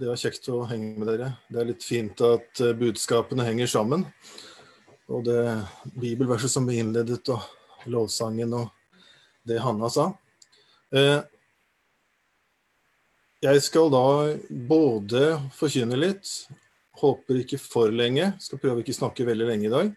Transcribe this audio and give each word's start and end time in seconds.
Det 0.00 0.08
er 0.08 0.16
kjekt 0.16 0.46
å 0.48 0.62
henge 0.64 0.94
med 0.96 1.10
dere. 1.10 1.26
Det 1.52 1.58
er 1.60 1.66
litt 1.68 1.84
fint 1.84 2.20
at 2.24 2.60
eh, 2.64 2.72
budskapene 2.78 3.44
henger 3.44 3.68
sammen. 3.68 4.06
Og 5.12 5.26
det 5.26 5.42
bibelverset 5.92 6.52
som 6.54 6.64
vi 6.64 6.78
innledet, 6.80 7.20
og 7.28 7.90
lovsangen 7.90 8.54
og 8.56 8.70
det 9.44 9.58
Hanna 9.60 9.90
sa. 9.92 10.06
Eh, 10.94 11.20
Jeg 13.40 13.60
skal 13.64 13.92
da 13.92 14.04
både 14.68 15.20
forkynne 15.56 15.96
litt, 15.96 16.28
håper 17.00 17.38
ikke 17.40 17.56
for 17.60 17.92
lenge, 17.92 18.34
skal 18.40 18.60
prøve 18.60 18.82
ikke 18.84 18.96
snakke 18.96 19.24
veldig 19.24 19.46
lenge 19.48 19.68
i 19.68 19.72
dag. 19.72 19.92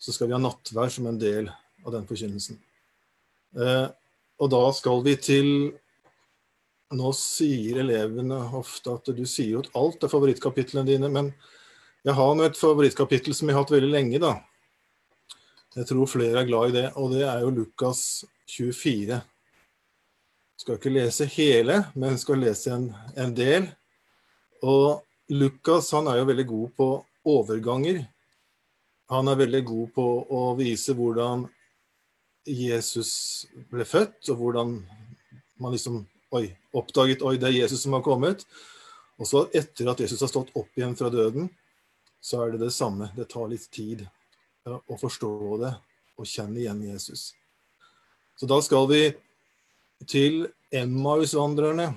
Så 0.00 0.12
skal 0.16 0.28
vi 0.28 0.36
ha 0.36 0.40
nattvær 0.40 0.92
som 0.92 1.08
en 1.08 1.20
del 1.20 1.48
av 1.84 1.92
den 1.96 2.08
forkynnelsen. 2.08 2.60
Eh, 3.56 3.88
Og 4.40 4.48
da 4.48 4.60
skal 4.72 5.02
vi 5.04 5.16
til 5.20 5.48
nå 6.98 7.12
sier 7.14 7.80
elevene 7.84 8.38
ofte 8.58 8.92
at 8.96 9.10
du 9.14 9.22
sier 9.28 9.54
jo 9.54 9.64
at 9.64 9.72
alt 9.78 10.04
er 10.04 10.10
favorittkapitlene 10.12 10.86
dine, 10.88 11.10
men 11.12 11.30
jeg 12.06 12.16
har 12.16 12.32
nå 12.34 12.46
et 12.46 12.58
favorittkapittel 12.58 13.36
som 13.36 13.50
jeg 13.50 13.56
har 13.56 13.64
hatt 13.64 13.74
veldig 13.74 13.90
lenge, 13.92 14.20
da. 14.22 14.38
Jeg 15.76 15.86
tror 15.86 16.08
flere 16.10 16.40
er 16.40 16.48
glad 16.48 16.72
i 16.72 16.76
det, 16.80 16.86
og 16.98 17.12
det 17.14 17.26
er 17.28 17.44
jo 17.44 17.52
Lukas 17.54 18.24
24. 18.50 19.20
Jeg 19.20 20.64
skal 20.64 20.80
ikke 20.80 20.92
lese 20.92 21.28
hele, 21.30 21.76
men 21.94 22.16
jeg 22.16 22.22
skal 22.24 22.42
lese 22.42 22.72
en, 22.74 22.88
en 23.14 23.36
del. 23.36 23.68
Og 24.66 25.04
Lukas 25.30 25.92
han 25.94 26.10
er 26.10 26.18
jo 26.18 26.26
veldig 26.32 26.46
god 26.48 26.74
på 26.80 26.88
overganger. 27.30 28.02
Han 29.14 29.30
er 29.30 29.38
veldig 29.44 29.62
god 29.68 29.92
på 29.94 30.06
å 30.26 30.42
vise 30.58 30.96
hvordan 30.96 31.46
Jesus 32.50 33.12
ble 33.70 33.86
født, 33.86 34.24
og 34.32 34.40
hvordan 34.40 34.74
man 35.60 35.76
liksom 35.76 36.02
Oi, 36.30 36.44
oppdaget 36.78 37.24
oi, 37.26 37.34
det 37.42 37.48
er 37.48 37.56
Jesus 37.64 37.82
som 37.82 37.96
har 37.96 38.04
kommet. 38.06 38.44
Og 39.18 39.26
så 39.26 39.48
etter 39.56 39.88
at 39.90 40.00
Jesus 40.00 40.20
har 40.22 40.30
stått 40.30 40.52
opp 40.54 40.78
igjen 40.78 40.94
fra 40.94 41.10
døden, 41.10 41.48
så 42.22 42.44
er 42.44 42.54
det 42.54 42.60
det 42.62 42.74
samme. 42.76 43.08
Det 43.16 43.26
tar 43.32 43.50
litt 43.50 43.66
tid 43.74 44.04
å 44.68 44.98
forstå 45.00 45.32
det 45.64 45.72
og 46.20 46.28
kjenne 46.28 46.60
igjen 46.62 46.84
Jesus. 46.86 47.32
Så 48.38 48.46
da 48.46 48.60
skal 48.62 48.86
vi 48.92 49.02
til 50.08 50.46
Emmausvandrerne. 50.70 51.90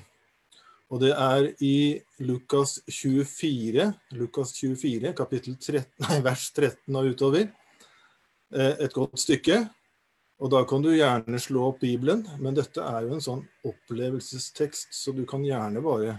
Og 0.93 1.01
det 1.01 1.13
er 1.13 1.47
i 1.63 2.01
Lukas 2.21 2.79
24, 2.89 3.85
Lukas 4.17 4.51
24, 4.57 5.13
kapittel 5.17 5.55
13, 5.57 5.85
nei, 6.07 6.19
vers 6.25 6.49
13 6.53 6.97
og 6.99 7.13
utover. 7.13 7.47
Eh, 8.53 8.75
et 8.85 8.93
godt 8.93 9.21
stykke. 9.21 9.61
Og 10.43 10.49
da 10.51 10.59
kan 10.67 10.83
du 10.83 10.89
gjerne 10.91 11.39
slå 11.39 11.69
opp 11.69 11.79
Bibelen, 11.79 12.25
men 12.43 12.55
dette 12.57 12.83
er 12.83 13.05
jo 13.05 13.13
en 13.15 13.23
sånn 13.23 13.43
opplevelsestekst, 13.63 14.89
så 14.91 15.13
du 15.15 15.21
kan 15.23 15.45
gjerne 15.47 15.79
bare 15.83 16.17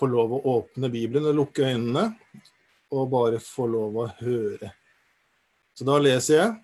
få 0.00 0.08
lov 0.10 0.32
å 0.34 0.40
åpne 0.56 0.88
Bibelen 0.90 1.28
og 1.30 1.36
lukke 1.38 1.68
øynene, 1.68 2.08
og 2.90 3.12
bare 3.12 3.38
få 3.38 3.68
lov 3.70 3.98
å 4.02 4.06
høre. 4.18 4.72
Så 5.78 5.86
da 5.86 6.00
leser 6.02 6.34
jeg. 6.34 6.56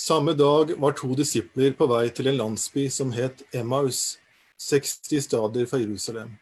Samme 0.00 0.32
dag 0.32 0.72
var 0.80 0.96
to 0.96 1.12
disipler 1.18 1.76
på 1.76 1.90
vei 1.90 2.06
til 2.16 2.30
en 2.30 2.38
landsby 2.40 2.86
som 2.90 3.12
het 3.12 3.44
Emmaus, 3.52 4.16
60 4.56 5.26
stader 5.26 5.68
fra 5.68 5.82
Jerusalem. 5.82 6.32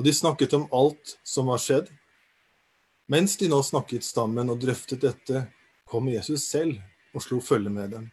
Og 0.00 0.06
de 0.08 0.14
snakket 0.16 0.56
om 0.56 0.64
alt 0.72 1.18
som 1.28 1.52
var 1.52 1.60
skjedd. 1.60 1.92
Mens 3.12 3.36
de 3.36 3.50
nå 3.52 3.60
snakket 3.66 4.06
sammen 4.06 4.48
og 4.48 4.64
drøftet 4.64 5.04
dette, 5.04 5.44
kom 5.84 6.08
Jesus 6.08 6.46
selv 6.48 6.80
og 7.12 7.24
slo 7.24 7.40
følge 7.44 7.70
med 7.72 7.92
dem. 7.94 8.08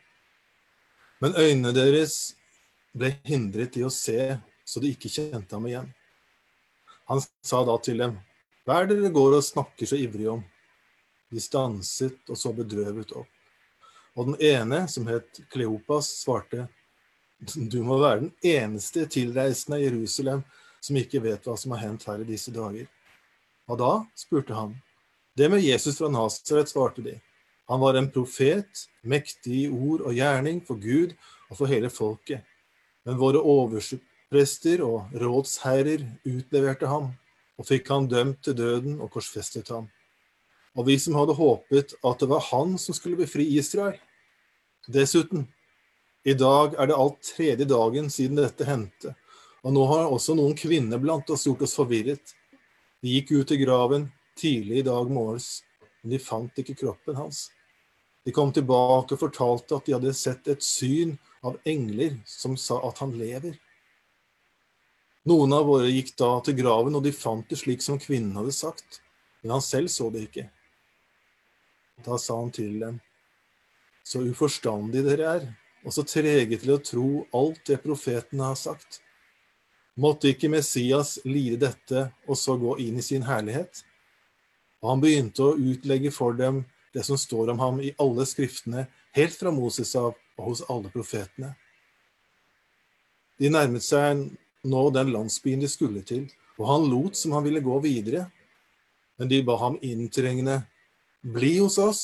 Men 1.20 1.36
øynene 1.36 1.74
deres 1.76 2.36
ble 2.96 3.14
hindret 3.28 3.78
i 3.80 3.84
å 3.84 3.92
se, 3.94 4.38
så 4.66 4.82
de 4.82 4.94
ikke 4.94 5.12
kjente 5.12 5.56
ham 5.56 5.68
igjen. 5.68 5.90
Han 7.10 7.22
sa 7.42 7.64
da 7.66 7.76
til 7.84 8.04
dem, 8.04 8.18
hva 8.68 8.80
er 8.80 8.90
det 8.90 9.00
dere 9.00 9.14
går 9.16 9.40
og 9.40 9.46
snakker 9.46 9.90
så 9.90 9.98
ivrig 9.98 10.30
om? 10.30 10.44
De 11.30 11.42
stanset 11.42 12.30
og 12.30 12.38
så 12.38 12.52
bedrøvet 12.54 13.14
opp. 13.18 13.30
Og 14.18 14.32
den 14.32 14.40
ene, 14.44 14.84
som 14.92 15.08
het 15.10 15.42
Kleopas, 15.54 16.10
svarte, 16.24 16.68
du 17.40 17.80
må 17.86 18.00
være 18.02 18.26
den 18.26 18.32
eneste 18.44 19.06
tilreisende 19.08 19.80
i 19.80 19.86
Jerusalem 19.88 20.44
som 20.84 20.98
ikke 21.00 21.22
vet 21.24 21.46
hva 21.48 21.56
som 21.58 21.74
har 21.76 21.86
hendt 21.86 22.08
her 22.10 22.22
i 22.22 22.28
disse 22.28 22.52
dager. 22.52 22.88
Og 23.70 23.80
da 23.80 23.92
spurte 24.18 24.56
han. 24.58 24.74
Det 25.38 25.48
med 25.52 25.64
Jesus 25.64 26.00
fra 26.00 26.10
Nasaret, 26.12 26.72
svarte 26.72 27.04
de. 27.06 27.16
Han 27.70 27.80
var 27.80 27.94
en 27.94 28.10
profet, 28.10 28.88
mektig 29.06 29.64
i 29.64 29.68
ord 29.70 30.02
og 30.02 30.16
gjerning 30.18 30.64
for 30.66 30.82
Gud 30.82 31.14
og 31.52 31.60
for 31.60 31.70
hele 31.70 31.92
folket. 31.94 32.42
Men 33.06 33.20
våre 33.22 33.44
overprester 33.46 34.82
og 34.86 35.14
rådsherrer 35.14 36.02
utleverte 36.26 36.90
ham, 36.90 37.12
og 37.62 37.68
fikk 37.70 37.92
han 37.94 38.10
dømt 38.10 38.42
til 38.48 38.58
døden 38.58 38.98
og 38.98 39.12
korsfestet 39.14 39.70
ham. 39.70 39.86
Og 40.74 40.88
vi 40.88 40.96
som 41.02 41.18
hadde 41.20 41.38
håpet 41.38 41.94
at 42.02 42.24
det 42.24 42.30
var 42.32 42.48
han 42.50 42.74
som 42.82 42.98
skulle 42.98 43.20
befri 43.20 43.46
Israel. 43.60 44.00
Dessuten, 44.90 45.46
i 46.26 46.34
dag 46.34 46.74
er 46.74 46.90
det 46.90 46.98
alt 46.98 47.22
tredje 47.36 47.70
dagen 47.70 48.10
siden 48.10 48.42
dette 48.42 48.66
hendte, 48.66 49.14
og 49.62 49.76
nå 49.76 49.86
har 49.92 50.10
også 50.10 50.34
noen 50.40 50.58
kvinner 50.58 50.98
blant 50.98 51.30
oss 51.30 51.46
gjort 51.46 51.68
oss 51.68 51.78
forvirret. 51.78 52.34
De 53.04 53.14
gikk 53.14 53.36
ut 53.38 53.48
til 53.52 53.62
graven 53.62 54.10
tidlig 54.40 54.82
i 54.82 54.88
dag 54.90 55.14
morges, 55.14 55.62
men 56.02 56.16
de 56.16 56.24
fant 56.24 56.62
ikke 56.64 56.78
kroppen 56.82 57.18
hans. 57.20 57.50
De 58.28 58.34
kom 58.36 58.52
tilbake 58.54 59.16
og 59.16 59.22
fortalte 59.22 59.78
at 59.78 59.88
de 59.88 59.96
hadde 59.96 60.14
sett 60.18 60.48
et 60.52 60.64
syn 60.66 61.16
av 61.46 61.58
engler 61.68 62.20
som 62.28 62.58
sa 62.60 62.80
at 62.90 63.00
han 63.04 63.16
lever. 63.18 63.56
Noen 65.30 65.54
av 65.54 65.68
våre 65.68 65.90
gikk 65.92 66.14
da 66.20 66.32
til 66.44 66.58
graven, 66.58 66.96
og 66.96 67.04
de 67.06 67.14
fant 67.16 67.48
det 67.50 67.60
slik 67.60 67.84
som 67.86 68.00
kvinnen 68.02 68.38
hadde 68.40 68.56
sagt, 68.56 69.02
men 69.42 69.56
han 69.58 69.64
selv 69.64 69.92
så 69.92 70.10
det 70.14 70.26
ikke. 70.28 70.48
Da 72.06 72.18
sa 72.20 72.38
han 72.40 72.52
til 72.56 72.80
dem, 72.82 73.00
så 74.04 74.24
uforstandige 74.26 75.06
dere 75.06 75.34
er, 75.38 75.46
og 75.86 75.96
så 75.96 76.04
trege 76.08 76.58
til 76.60 76.74
å 76.74 76.82
tro 76.84 77.10
alt 77.36 77.62
det 77.70 77.80
profetene 77.84 78.50
har 78.52 78.58
sagt. 78.60 79.02
Måtte 80.00 80.32
ikke 80.32 80.52
Messias 80.52 81.18
lide 81.28 81.60
dette 81.66 82.08
og 82.28 82.38
så 82.40 82.56
gå 82.60 82.78
inn 82.84 83.00
i 83.00 83.06
sin 83.06 83.26
herlighet? 83.28 83.84
Og 84.80 84.94
han 84.94 85.04
begynte 85.04 85.44
å 85.44 85.58
utlegge 85.60 86.12
for 86.16 86.38
dem 86.40 86.64
det 86.94 87.04
som 87.06 87.18
står 87.18 87.52
om 87.54 87.60
ham 87.60 87.82
i 87.82 87.94
alle 88.02 88.26
skriftene, 88.26 88.88
helt 89.16 89.36
fra 89.38 89.52
Moses 89.54 89.92
av 90.00 90.14
og 90.40 90.46
hos 90.46 90.64
alle 90.72 90.92
profetene. 90.94 91.54
De 93.40 93.52
nærmet 93.52 93.84
seg 93.86 94.26
nå 94.68 94.82
den 94.96 95.14
landsbyen 95.14 95.62
de 95.64 95.70
skulle 95.72 96.04
til, 96.08 96.26
og 96.60 96.68
han 96.68 96.88
lot 96.92 97.16
som 97.16 97.36
han 97.38 97.46
ville 97.46 97.64
gå 97.64 97.78
videre. 97.84 98.26
Men 99.20 99.32
de 99.32 99.42
ba 99.44 99.56
ham 99.60 99.78
inntrengende, 99.84 100.62
bli 101.22 101.58
hos 101.60 101.78
oss, 101.80 102.04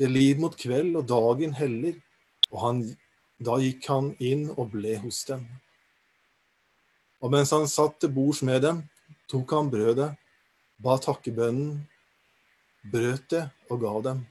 det 0.00 0.08
lir 0.10 0.40
mot 0.40 0.56
kveld 0.56 0.96
og 1.00 1.08
dagen 1.08 1.54
heller. 1.56 1.96
Og 2.52 2.58
han, 2.60 2.80
da 3.40 3.58
gikk 3.60 3.88
han 3.88 4.12
inn 4.20 4.48
og 4.52 4.72
ble 4.74 4.96
hos 5.00 5.22
dem. 5.28 5.44
Og 7.22 7.32
mens 7.32 7.52
han 7.54 7.68
satt 7.70 8.00
til 8.02 8.12
bords 8.12 8.42
med 8.44 8.64
dem, 8.64 8.82
tok 9.30 9.52
han 9.54 9.70
brødet, 9.72 10.10
ba 10.82 10.96
takkebønnen 11.00 11.78
brøt 12.82 13.28
det 13.30 13.46
og 13.70 13.80
ga 13.82 13.94
dem. 14.08 14.22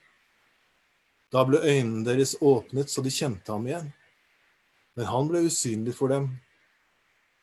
Da 1.31 1.44
ble 1.48 1.62
øynene 1.63 2.03
deres 2.06 2.36
åpnet 2.44 2.92
så 2.92 3.03
de 3.03 3.13
kjente 3.13 3.51
ham 3.53 3.68
igjen. 3.68 3.92
Men 5.00 5.07
han 5.07 5.30
ble 5.30 5.45
usynlig 5.48 5.95
for 5.95 6.12
dem. 6.12 6.27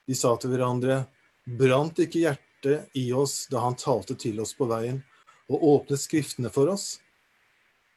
De 0.08 0.16
sa 0.16 0.34
til 0.37 0.52
hverandre, 0.52 1.06
Brant 1.49 1.96
ikke 2.05 2.26
hjertet 2.26 2.96
i 2.99 3.06
oss 3.16 3.46
da 3.49 3.62
han 3.64 3.76
talte 3.81 4.19
til 4.20 4.40
oss 4.43 4.52
på 4.56 4.66
veien 4.69 5.00
og 5.49 5.64
åpnet 5.64 6.02
Skriftene 6.02 6.52
for 6.52 6.69
oss? 6.69 6.99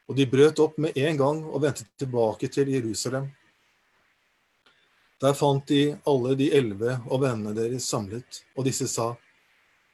Og 0.07 0.15
de 0.15 0.27
brøt 0.27 0.59
opp 0.63 0.77
med 0.79 0.95
en 0.95 1.19
gang 1.19 1.41
og 1.43 1.63
vendte 1.65 1.87
tilbake 1.99 2.47
til 2.51 2.71
Jerusalem. 2.71 3.27
Der 5.21 5.35
fant 5.37 5.67
de 5.67 5.97
alle 6.07 6.37
de 6.39 6.47
elleve 6.55 6.95
og 7.05 7.21
vennene 7.25 7.53
deres 7.53 7.85
samlet, 7.91 8.41
og 8.55 8.65
disse 8.65 8.87
sa, 8.89 9.11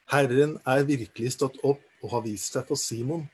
Herren 0.07 0.55
er 0.63 0.85
virkelig 0.87 1.33
stått 1.35 1.57
opp 1.67 1.81
og 2.07 2.13
har 2.15 2.23
vist 2.23 2.55
seg 2.55 2.63
for 2.69 2.79
Simon. 2.79 3.25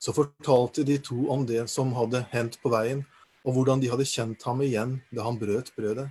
Så 0.00 0.14
fortalte 0.16 0.84
de 0.84 0.96
to 1.04 1.28
om 1.32 1.44
det 1.48 1.66
som 1.68 1.92
hadde 1.96 2.24
hendt 2.32 2.56
på 2.62 2.72
veien, 2.72 3.04
og 3.44 3.54
hvordan 3.54 3.82
de 3.82 3.90
hadde 3.92 4.08
kjent 4.08 4.42
ham 4.48 4.62
igjen 4.64 4.96
da 5.12 5.26
han 5.28 5.36
brøt 5.38 5.74
brødet. 5.76 6.08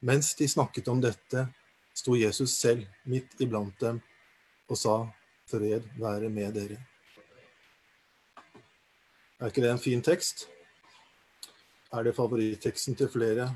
Mens 0.00 0.32
de 0.38 0.48
snakket 0.48 0.88
om 0.88 1.02
dette, 1.04 1.44
sto 1.92 2.16
Jesus 2.16 2.56
selv 2.56 2.88
midt 3.04 3.36
iblant 3.44 3.76
dem 3.82 4.00
og 4.70 4.78
sa, 4.78 4.96
Fred 5.50 5.84
være 5.98 6.30
med 6.32 6.54
dere. 6.54 6.78
Er 9.40 9.50
ikke 9.50 9.64
det 9.64 9.72
en 9.72 9.82
fin 9.82 10.02
tekst? 10.04 10.46
Er 11.92 12.06
det 12.06 12.14
favoritteksten 12.14 12.94
til 12.96 13.10
flere, 13.10 13.48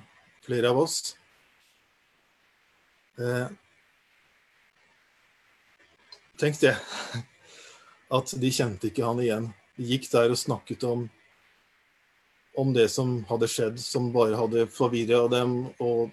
flere 0.42 0.72
av 0.74 0.80
oss? 0.82 1.14
Eh, 3.14 3.46
tenk 6.40 6.60
det, 6.60 6.76
at 8.18 8.34
de 8.40 8.50
kjente 8.52 8.90
ikke 8.90 9.06
han 9.06 9.22
igjen. 9.22 9.52
De 9.76 9.88
gikk 9.90 10.08
der 10.12 10.34
og 10.34 10.38
snakket 10.38 10.84
om, 10.86 11.06
om 12.58 12.74
det 12.74 12.88
som 12.94 13.16
hadde 13.30 13.50
skjedd, 13.50 13.80
som 13.82 14.12
bare 14.14 14.38
hadde 14.38 14.68
forvirra 14.70 15.24
dem. 15.32 15.56
Og 15.82 16.12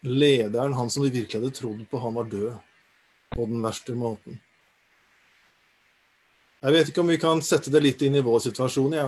lederen, 0.00 0.76
han 0.76 0.90
som 0.90 1.04
de 1.04 1.12
virkelig 1.12 1.40
hadde 1.40 1.56
trodd 1.56 1.82
på, 1.90 2.00
han 2.00 2.16
var 2.16 2.30
død 2.32 2.54
på 3.34 3.46
den 3.46 3.60
verste 3.62 3.94
måten. 3.94 4.40
Jeg 6.60 6.72
vet 6.76 6.88
ikke 6.90 7.00
om 7.00 7.12
vi 7.12 7.20
kan 7.20 7.40
sette 7.44 7.72
det 7.72 7.80
litt 7.80 8.02
inn 8.04 8.18
i 8.18 8.24
vår 8.24 8.42
situasjon. 8.44 8.96
Ja. 8.96 9.06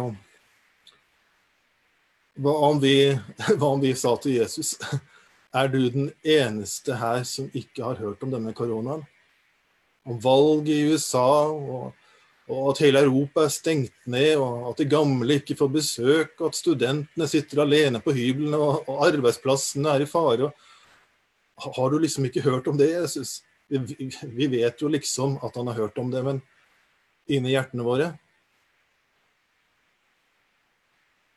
Hva, 2.40 2.52
hva 3.58 3.68
om 3.68 3.82
vi 3.82 3.92
sa 3.98 4.14
til 4.20 4.38
Jesus 4.38 4.78
Er 5.52 5.68
du 5.68 5.82
den 5.92 6.12
eneste 6.24 6.96
her 6.96 7.24
som 7.28 7.50
ikke 7.52 7.84
har 7.84 7.98
hørt 8.00 8.22
om 8.24 8.30
denne 8.32 8.54
koronaen? 8.56 9.02
Om 10.08 10.16
valget 10.22 10.72
i 10.72 10.86
USA, 10.88 11.52
og, 11.52 11.92
og 12.48 12.70
at 12.70 12.80
hele 12.82 13.02
Europa 13.04 13.44
er 13.44 13.52
stengt 13.52 14.06
ned, 14.08 14.40
og 14.40 14.70
at 14.70 14.80
de 14.80 14.88
gamle 14.88 15.36
ikke 15.38 15.58
får 15.58 15.70
besøk, 15.74 16.32
og 16.40 16.48
at 16.48 16.58
studentene 16.58 17.28
sitter 17.28 17.62
alene 17.66 18.00
på 18.02 18.14
hyblene, 18.16 18.56
og, 18.56 18.88
og 18.88 19.04
arbeidsplassene 19.10 19.92
er 19.92 20.06
i 20.06 20.08
fare. 20.08 20.48
Har 21.62 21.92
du 21.92 21.98
liksom 22.00 22.24
ikke 22.26 22.46
hørt 22.48 22.72
om 22.72 22.80
det, 22.80 22.88
Jesus? 22.94 23.42
Vi, 23.68 24.08
vi 24.24 24.48
vet 24.56 24.80
jo 24.82 24.88
liksom 24.88 25.36
at 25.44 25.54
han 25.60 25.68
har 25.68 25.84
hørt 25.84 26.00
om 26.00 26.10
det, 26.10 26.24
men 26.24 26.40
inni 27.28 27.52
hjertene 27.52 27.86
våre. 27.86 28.08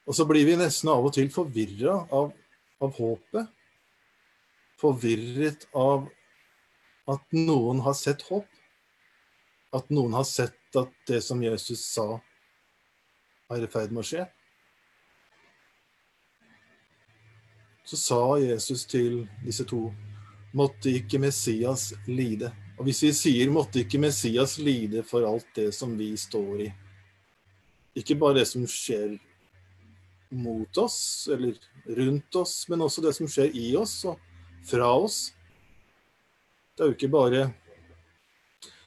Og 0.06 0.16
så 0.16 0.24
blir 0.30 0.48
vi 0.48 0.56
nesten 0.58 0.90
av 0.94 1.04
og 1.04 1.14
til 1.16 1.28
forvirra 1.34 2.00
av, 2.14 2.32
av 2.80 2.96
håpet. 2.96 3.52
Forvirret 4.82 5.68
av 5.74 6.08
at 7.08 7.36
noen 7.36 7.80
har 7.86 7.96
sett 7.98 8.26
håp. 8.30 8.48
At 9.76 9.92
noen 9.94 10.16
har 10.16 10.26
sett 10.28 10.80
at 10.80 10.92
det 11.08 11.22
som 11.24 11.44
Jesus 11.44 11.84
sa, 11.94 12.20
er 13.52 13.64
i 13.64 13.70
ferd 13.72 13.94
med 13.94 14.02
å 14.02 14.08
skje. 14.08 14.26
Så 17.86 18.00
sa 18.02 18.22
Jesus 18.42 18.88
til 18.90 19.26
disse 19.46 19.66
to 19.70 19.92
måtte 20.58 20.90
ikke 20.90 21.20
Messias 21.22 21.92
lide. 22.08 22.50
Og 22.80 22.88
hvis 22.88 23.04
vi 23.04 23.12
sier 23.14 23.52
'måtte 23.52 23.84
ikke 23.84 24.00
Messias 24.00 24.58
lide 24.58 25.04
for 25.04 25.24
alt 25.24 25.48
det 25.56 25.74
som 25.74 25.98
vi 25.98 26.16
står 26.18 26.62
i', 26.62 26.74
ikke 27.96 28.16
bare 28.16 28.40
det 28.40 28.48
som 28.48 28.66
skjer 28.68 29.20
mot 30.32 30.78
oss 30.78 31.30
eller 31.32 31.56
rundt 31.88 32.36
oss, 32.36 32.70
men 32.70 32.82
også 32.82 33.02
det 33.02 33.16
som 33.16 33.28
skjer 33.28 33.56
i 33.56 33.76
oss 33.76 34.04
og 34.06 34.20
fra 34.66 34.90
oss. 34.98 35.30
Det 36.76 36.84
er 36.84 36.92
jo 36.92 36.98
ikke 36.98 37.14
bare 37.14 37.46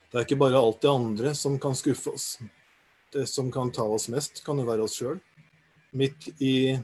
det 0.08 0.16
er 0.16 0.24
ikke 0.24 0.40
bare 0.40 0.56
alt 0.56 0.80
det 0.80 0.88
andre 0.88 1.34
som 1.36 1.58
kan 1.60 1.74
skuffe 1.76 2.14
oss. 2.16 2.28
Det 3.12 3.26
som 3.28 3.50
kan 3.52 3.68
ta 3.72 3.84
oss 3.84 4.08
mest, 4.08 4.40
kan 4.44 4.56
jo 4.56 4.64
være 4.64 4.86
oss 4.86 4.96
sjøl. 4.96 5.18
Midt 5.96 6.30
i 6.40 6.78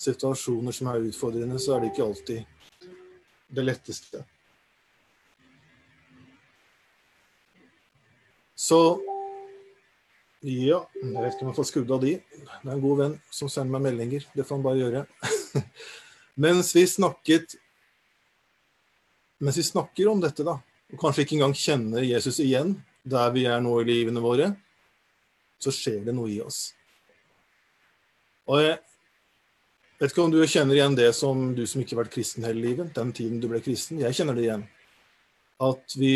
situasjoner 0.00 0.76
som 0.76 0.90
er 0.92 1.06
utfordrende, 1.08 1.56
så 1.60 1.76
er 1.76 1.80
det 1.80 1.92
ikke 1.92 2.04
alltid 2.04 2.90
det 3.56 3.64
letteste. 3.64 4.22
Så 8.60 8.80
ja, 10.44 10.82
jeg 11.00 11.16
vet 11.16 11.34
ikke 11.34 11.46
om 11.46 11.50
jeg 11.50 11.58
får 11.62 11.68
skrudd 11.68 11.96
av 11.96 12.04
de. 12.04 12.14
Det 12.20 12.68
er 12.68 12.76
en 12.76 12.84
god 12.84 13.00
venn 13.00 13.16
som 13.32 13.48
sender 13.52 13.72
meg 13.72 13.88
meldinger. 13.88 14.28
Det 14.36 14.44
får 14.44 14.58
han 14.58 14.68
bare 14.68 14.80
gjøre. 14.82 15.02
Mens 16.44 16.74
vi 16.76 16.84
snakket 16.88 17.56
Mens 19.40 19.58
vi 19.58 19.64
snakker 19.64 20.08
om 20.10 20.20
dette, 20.20 20.44
da, 20.44 20.58
og 20.90 21.00
kanskje 21.00 21.24
ikke 21.24 21.38
engang 21.38 21.56
kjenner 21.56 22.04
Jesus 22.04 22.40
igjen 22.44 22.74
der 23.08 23.30
vi 23.32 23.46
er 23.48 23.62
nå 23.64 23.78
i 23.80 23.86
livene 23.88 24.20
våre, 24.20 24.50
så 25.60 25.72
skjer 25.72 26.04
det 26.04 26.14
noe 26.16 26.28
i 26.32 26.40
oss. 26.44 26.70
Og 28.50 28.60
jeg 28.60 28.76
vet 30.00 30.12
ikke 30.12 30.24
om 30.24 30.34
du 30.34 30.40
kjenner 30.44 30.76
igjen 30.76 30.98
det 30.98 31.10
som 31.16 31.50
du 31.56 31.62
som 31.68 31.82
ikke 31.82 31.96
har 31.96 32.02
vært 32.04 32.14
kristen 32.16 32.46
hele 32.48 32.64
livet, 32.64 32.92
den 32.96 33.12
tiden 33.16 33.40
du 33.40 33.48
ble 33.50 33.62
kristen. 33.64 34.00
Jeg 34.02 34.16
kjenner 34.16 34.36
det 34.36 34.46
igjen. 34.46 34.66
At 35.60 35.96
vi 35.96 36.14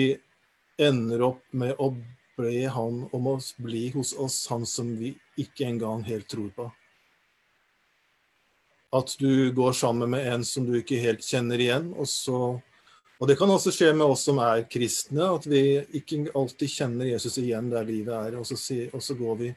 ender 0.80 1.24
opp 1.28 1.44
med 1.52 1.76
å 1.78 1.92
be 2.36 2.64
han 2.72 3.04
om 3.14 3.28
å 3.30 3.36
bli 3.62 3.86
hos 3.94 4.14
oss, 4.18 4.40
han 4.50 4.64
som 4.66 4.90
vi 4.98 5.14
ikke 5.40 5.68
engang 5.68 6.02
helt 6.08 6.26
tror 6.32 6.50
på. 6.56 6.70
At 8.94 9.14
du 9.18 9.52
går 9.54 9.72
sammen 9.74 10.12
med 10.12 10.26
en 10.32 10.44
som 10.46 10.66
du 10.66 10.76
ikke 10.78 11.00
helt 11.02 11.24
kjenner 11.26 11.60
igjen. 11.60 11.92
Og, 11.98 12.08
så, 12.10 12.38
og 13.20 13.28
det 13.30 13.36
kan 13.38 13.50
også 13.50 13.72
skje 13.74 13.92
med 13.94 14.06
oss 14.10 14.24
som 14.26 14.40
er 14.42 14.64
kristne, 14.70 15.28
at 15.36 15.46
vi 15.46 15.62
ikke 16.00 16.26
alltid 16.34 16.70
kjenner 16.70 17.12
Jesus 17.12 17.38
igjen 17.38 17.70
der 17.70 17.86
livet 17.86 18.14
er. 18.16 18.38
Og 18.40 18.46
så, 18.48 18.58
og 18.90 19.02
så 19.02 19.14
går 19.18 19.38
vi 19.38 19.52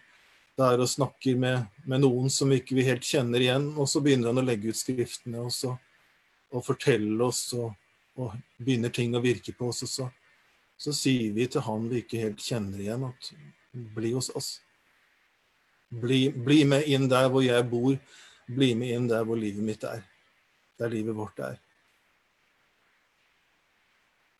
der 0.57 0.81
og 0.81 0.89
snakker 0.89 1.37
med, 1.37 1.65
med, 1.85 2.01
noen 2.05 2.29
som 2.33 2.49
vi 2.53 2.61
ikke 2.61 2.85
helt 2.85 3.05
kjenner 3.05 3.41
igjen, 3.41 3.71
og 3.77 3.89
så 3.89 4.01
begynner 4.05 4.31
han 4.31 4.41
å 4.41 4.45
legge 4.45 4.73
ut 4.73 4.77
skriftene 4.77 5.41
og, 5.41 5.51
så, 5.53 5.73
og 6.53 6.65
fortelle 6.65 7.17
oss, 7.25 7.43
og, 7.57 7.73
og 8.17 8.37
begynner 8.61 8.93
ting 8.93 9.17
å 9.17 9.23
virke 9.25 9.53
på 9.57 9.69
oss. 9.73 9.83
Og 9.85 9.91
så, 9.91 10.07
så 10.77 10.93
sier 10.93 11.33
vi 11.33 11.49
til 11.49 11.65
han 11.65 11.89
vi 11.91 12.05
ikke 12.05 12.23
helt 12.23 12.41
kjenner 12.41 12.81
igjen, 12.81 13.05
at 13.09 13.31
bli 13.97 14.13
hos 14.15 14.31
oss. 14.37 14.55
Bli, 15.89 16.27
bli, 16.33 16.63
med 16.67 16.89
inn 16.89 17.05
der 17.09 17.29
hvor 17.31 17.45
jeg 17.45 17.65
bor. 17.69 17.93
Bli 18.47 18.73
med 18.79 18.93
inn 18.95 19.07
der 19.09 19.25
hvor 19.27 19.39
livet 19.39 19.65
mitt 19.65 19.85
er. 19.87 20.03
Der 20.77 20.91
livet 20.93 21.15
vårt 21.17 21.39
er. 21.41 21.61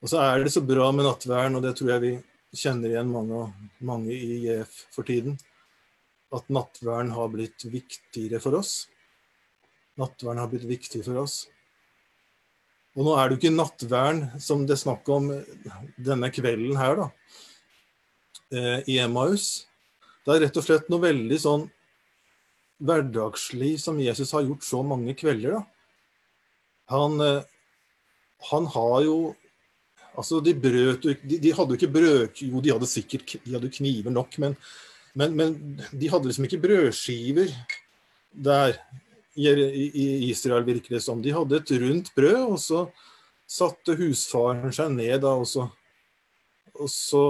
Og 0.04 0.12
så 0.12 0.22
er 0.22 0.44
det 0.44 0.54
så 0.54 0.62
bra 0.62 0.92
med 0.94 1.08
nattverden, 1.08 1.58
og 1.58 1.64
det 1.66 1.74
tror 1.78 1.96
jeg 1.96 2.04
vi 2.04 2.14
kjenner 2.58 2.92
igjen 2.92 3.10
mange, 3.12 3.48
mange 3.82 4.14
i 4.14 4.42
JF 4.46 4.76
for 4.94 5.08
tiden, 5.08 5.38
at 6.34 6.50
nattverden 6.54 7.14
har 7.16 7.32
blitt 7.34 7.66
viktigere 7.66 8.42
for 8.44 8.60
oss. 8.60 8.86
Nattverden 9.98 10.42
har 10.44 10.52
blitt 10.52 10.68
viktig 10.70 11.02
for 11.06 11.24
oss. 11.24 11.46
Og 12.98 13.06
nå 13.06 13.14
er 13.14 13.28
det 13.28 13.36
jo 13.36 13.42
ikke 13.44 13.56
nattvern 13.56 14.22
som 14.42 14.66
det 14.66 14.76
er 14.76 14.82
snakk 14.82 15.10
om 15.14 15.30
denne 16.02 16.30
kvelden 16.34 16.78
her, 16.78 17.02
da, 17.02 17.08
eh, 18.52 18.80
i 18.90 19.00
Emmaus. 19.02 19.68
Det 20.26 20.36
er 20.36 20.46
rett 20.46 20.58
og 20.60 20.66
slett 20.66 20.90
noe 20.92 21.06
veldig 21.06 21.40
sånn 21.42 21.68
hverdagslig 22.84 23.78
som 23.82 24.02
Jesus 24.02 24.34
har 24.36 24.46
gjort 24.46 24.66
så 24.66 24.84
mange 24.86 25.14
kvelder, 25.18 25.58
da. 25.58 25.64
Han, 26.94 27.20
eh, 27.22 27.44
han 28.52 28.66
har 28.74 29.02
jo 29.06 29.18
Altså, 30.18 30.40
de 30.42 30.54
brøt 30.58 31.06
de, 31.06 31.38
de 31.38 31.54
hadde 31.54 31.74
jo 31.74 31.78
ikke 31.78 31.94
brød... 31.94 32.42
Jo, 32.42 32.62
de 32.64 32.74
hadde 32.74 32.90
sikkert 32.90 33.36
de 33.44 33.54
hadde 33.54 33.74
kniver 33.74 34.14
nok, 34.14 34.38
men, 34.42 34.56
men, 35.18 35.36
men 35.38 35.58
de 35.92 36.10
hadde 36.10 36.30
liksom 36.30 36.48
ikke 36.48 36.64
brødskiver 36.64 37.54
der 38.34 38.80
i 39.38 40.30
Israel, 40.32 40.66
virker 40.66 40.96
det 40.96 41.04
som. 41.06 41.22
De 41.22 41.34
hadde 41.34 41.60
et 41.60 41.72
rundt 41.82 42.10
brød, 42.16 42.40
og 42.56 42.60
så 42.62 42.88
satte 43.48 43.96
husfaren 44.00 44.74
seg 44.74 44.96
ned 44.96 45.22
da, 45.22 45.36
og 45.38 45.46
så, 45.48 45.68
og 46.74 46.90
så 46.92 47.22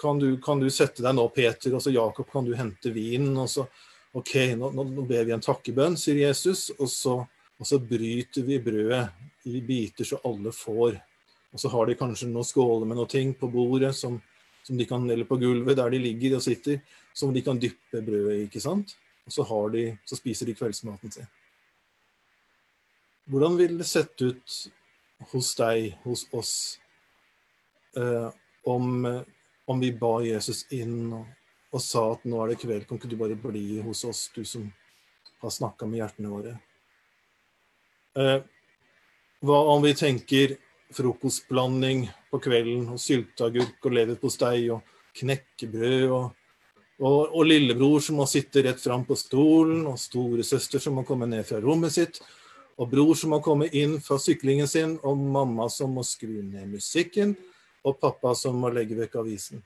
kan, 0.00 0.18
du, 0.18 0.34
kan, 0.42 0.60
du, 0.60 0.66
sette 0.74 1.04
deg 1.04 1.14
nå, 1.16 1.28
Peter, 1.34 1.74
og 1.76 1.84
så 1.84 1.94
Jakob, 1.94 2.28
kan 2.32 2.46
du 2.46 2.56
hente 2.58 2.92
vinen? 2.94 3.36
Og 3.38 3.48
så 3.50 3.66
OK, 4.18 4.34
nå, 4.58 4.72
nå 4.74 5.06
ber 5.08 5.24
vi 5.28 5.36
en 5.36 5.44
takkebønn, 5.44 5.96
sier 5.96 6.24
Jesus, 6.26 6.68
og 6.78 6.90
så, 6.90 7.16
og 7.56 7.68
så 7.68 7.78
bryter 7.78 8.44
vi 8.44 8.58
brødet 8.62 9.06
i 9.48 9.62
biter 9.64 10.06
så 10.06 10.18
alle 10.26 10.52
får. 10.54 10.98
Og 11.52 11.60
så 11.60 11.68
har 11.68 11.86
de 11.86 11.98
kanskje 12.00 12.30
noen 12.30 12.48
skåler 12.48 12.88
med 12.88 12.96
noe 12.96 13.10
ting 13.10 13.34
på 13.36 13.50
bordet, 13.52 13.92
som, 13.96 14.16
som 14.64 14.78
de 14.78 14.86
kan, 14.88 15.04
eller 15.10 15.28
på 15.28 15.36
gulvet 15.40 15.76
der 15.76 15.92
de 15.92 16.00
ligger 16.00 16.38
og 16.38 16.44
sitter, 16.44 16.80
som 17.12 17.32
de 17.34 17.42
kan 17.44 17.60
dyppe 17.60 18.00
brødet 18.00 18.38
i. 18.38 18.44
ikke 18.46 18.62
sant? 18.64 18.96
Og 19.26 19.34
så, 19.34 19.44
de, 19.74 19.84
så 20.08 20.18
spiser 20.18 20.48
de 20.48 20.56
kveldsmaten 20.56 21.12
sin. 21.12 21.28
Hvordan 23.30 23.58
vil 23.60 23.76
det 23.78 23.86
sett 23.86 24.24
ut 24.24 24.56
hos 25.30 25.52
deg, 25.60 25.92
hos 26.02 26.24
oss, 26.34 26.54
eh, 27.96 28.30
om, 28.66 29.06
om 29.70 29.80
vi 29.80 29.92
ba 29.94 30.16
Jesus 30.24 30.64
inn 30.74 31.12
og, 31.12 31.28
og, 31.70 31.80
sa 31.82 32.02
at 32.16 32.26
nå 32.26 32.40
er 32.42 32.52
det 32.52 32.58
kveld, 32.64 32.88
kan 32.88 32.98
ikke 32.98 33.12
du 33.12 33.18
bare 33.20 33.38
bli 33.38 33.78
hos 33.84 34.02
oss, 34.08 34.24
du 34.34 34.42
som 34.48 34.66
har 35.44 35.54
snakka 35.54 35.86
med 35.86 36.02
hjertene 36.02 36.32
våre? 36.32 36.56
Eh, 38.18 38.38
hva 39.42 39.62
om 39.70 39.82
vi 39.86 39.94
tenker 39.98 40.56
frokostblanding 40.96 42.06
på 42.30 42.40
kvelden, 42.42 42.86
og 42.92 43.00
sylteagurk 43.00 43.88
og 43.88 43.96
leverpostei 43.98 44.68
og 44.74 44.86
knekkebrød 45.18 46.08
og 46.10 46.30
og, 47.02 47.32
og, 47.34 47.42
lillebror 47.48 48.02
som 48.04 48.20
må 48.20 48.28
sitte 48.30 48.62
rett 48.62 48.78
fram 48.78 49.02
på 49.08 49.16
stolen, 49.18 49.80
og 49.90 49.98
storesøster 49.98 50.78
som 50.82 50.94
må 50.98 51.02
komme 51.08 51.26
ned 51.26 51.42
fra 51.48 51.58
rommet 51.62 51.94
sitt, 51.96 52.20
og 52.78 52.92
bror 52.92 53.16
som 53.18 53.34
må 53.34 53.40
komme 53.42 53.66
inn 53.74 53.96
fra 54.04 54.20
syklingen 54.22 54.70
sin, 54.70 54.94
og 55.02 55.18
mamma 55.18 55.66
som 55.72 55.90
må 55.96 56.04
skru 56.06 56.38
ned 56.46 56.70
musikken, 56.70 57.34
og 57.82 57.98
pappa 57.98 58.36
som 58.38 58.60
må 58.62 58.70
legge 58.70 58.94
vekk 59.00 59.18
avisen. 59.18 59.64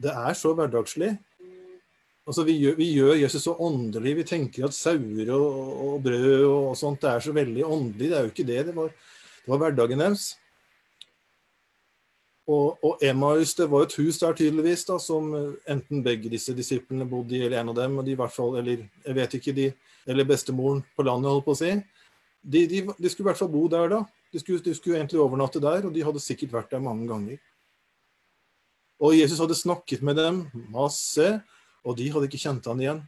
Det 0.00 0.12
er 0.12 0.36
så 0.36 0.52
hverdagslig. 0.56 1.14
Altså, 2.30 2.44
vi, 2.46 2.54
gjør, 2.62 2.76
vi 2.78 2.86
gjør 2.94 3.16
Jesus 3.18 3.42
så 3.42 3.56
åndelig. 3.58 4.12
Vi 4.20 4.24
tenker 4.28 4.68
at 4.68 4.76
sauer 4.76 5.32
og, 5.34 5.48
og, 5.82 5.96
brød 6.04 6.44
og 6.46 6.76
sånt 6.78 7.02
det 7.02 7.10
er 7.10 7.24
så 7.24 7.34
veldig 7.34 7.64
åndelig. 7.66 8.10
Det 8.12 8.18
er 8.18 8.28
jo 8.28 8.30
ikke 8.30 8.46
det. 8.46 8.60
Det 8.68 8.74
var, 8.76 8.92
det 9.40 9.50
var 9.50 9.62
hverdagen 9.64 10.04
deres. 10.04 10.28
Og, 12.50 12.78
og 12.86 13.02
Emmaus 13.02 13.56
det 13.58 13.66
var 13.70 13.84
et 13.86 13.96
hus 13.98 14.22
der 14.22 14.38
tydeligvis 14.38 14.86
da, 14.86 15.00
som 15.02 15.34
eh, 15.34 15.58
enten 15.74 16.06
begge 16.06 16.30
disse 16.30 16.54
disiplene 16.56 17.06
bodde 17.10 17.36
i, 17.36 17.42
eller 17.46 17.60
en 17.60 17.74
av 17.74 17.78
dem, 17.78 17.98
og 17.98 18.06
de 18.06 18.14
i 18.14 18.18
hvert 18.18 18.34
fall, 18.34 18.56
eller 18.62 18.86
jeg 19.04 19.18
vet 19.18 19.36
ikke, 19.38 19.54
de, 19.58 19.68
eller 20.10 20.26
bestemoren 20.26 20.82
på 20.96 21.06
landet, 21.06 21.30
holdt 21.30 21.46
på 21.46 21.54
å 21.54 21.60
si. 21.60 21.74
De, 22.40 22.64
de, 22.70 22.82
de 22.94 23.12
skulle 23.12 23.28
i 23.28 23.30
hvert 23.32 23.42
fall 23.42 23.52
bo 23.52 23.66
der 23.70 23.90
da. 23.92 24.02
De 24.30 24.42
skulle, 24.42 24.62
de 24.64 24.74
skulle, 24.78 24.98
egentlig 24.98 25.22
overnatte 25.22 25.62
der, 25.62 25.86
og 25.86 25.94
de 25.94 26.06
hadde 26.06 26.22
sikkert 26.22 26.54
vært 26.60 26.74
der 26.74 26.82
mange 26.82 27.06
ganger. 27.10 27.38
Og 29.02 29.18
Jesus 29.18 29.42
hadde 29.42 29.58
snakket 29.58 30.02
med 30.06 30.18
dem 30.18 30.44
masse, 30.70 31.40
og 31.84 31.96
de 31.98 32.08
hadde 32.12 32.28
ikke 32.28 32.42
kjent 32.42 32.68
han 32.68 32.82
igjen. 32.82 33.00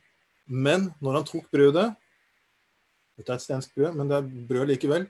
Men 0.46 0.90
når 1.02 1.20
han 1.20 1.28
tok 1.28 1.50
brødet 1.52 1.92
Dette 3.18 3.28
er 3.28 3.36
et 3.36 3.44
stensk 3.44 3.74
brød, 3.76 3.92
men 3.98 4.08
det 4.08 4.16
er 4.16 4.28
brød 4.48 4.70
likevel. 4.70 5.02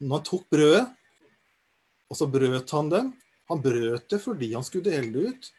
Når 0.00 0.16
han 0.16 0.24
tok 0.24 0.46
brødet, 0.50 0.86
og 2.08 2.16
så 2.16 2.26
brøt 2.32 2.72
han 2.72 2.88
det, 2.90 3.02
han 3.50 3.62
brøt 3.62 4.06
det 4.10 4.18
fordi 4.22 4.48
han 4.54 4.64
skulle 4.64 4.88
dele 4.88 5.12
det 5.12 5.28
ut. 5.28 5.50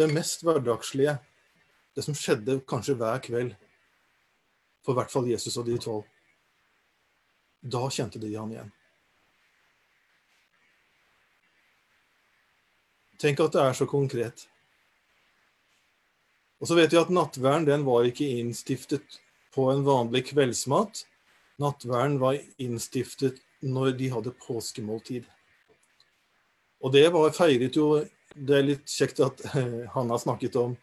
Det 0.00 0.08
mest 0.12 0.42
hverdagslige, 0.48 1.18
det 1.94 2.04
som 2.04 2.16
skjedde 2.16 2.58
kanskje 2.68 2.96
hver 2.96 3.20
kveld, 3.24 3.52
for 4.84 4.96
hvert 4.96 5.12
fall 5.12 5.28
Jesus 5.28 5.60
og 5.60 5.68
de 5.68 5.76
tolv. 5.82 6.08
Da 7.60 7.84
kjente 7.92 8.20
de 8.22 8.32
han 8.32 8.52
igjen. 8.56 8.72
Tenk 13.20 13.40
at 13.40 13.54
det 13.54 13.62
er 13.62 13.76
så 13.76 13.86
konkret. 13.88 14.48
Og 16.60 16.68
så 16.68 16.76
vet 16.78 16.92
vi 16.92 17.00
at 17.00 17.12
nattverden 17.12 17.66
den 17.68 17.84
var 17.86 18.06
ikke 18.08 18.28
innstiftet 18.40 19.20
på 19.54 19.68
en 19.72 19.84
vanlig 19.84 20.26
kveldsmat. 20.30 21.04
Nattverden 21.60 22.18
var 22.20 22.38
innstiftet 22.60 23.40
når 23.64 23.96
de 23.98 24.10
hadde 24.12 24.34
påskemåltid. 24.46 25.24
Og 26.84 26.92
det 26.92 27.08
var 27.12 27.32
feiret 27.36 27.76
jo 27.76 28.04
Det 28.36 28.52
er 28.52 28.66
litt 28.66 28.90
kjekt 28.90 29.20
at 29.24 29.38
Hanna 29.48 29.86
han 29.94 30.10
har 30.12 30.18
snakket 30.20 30.58
om, 30.60 30.74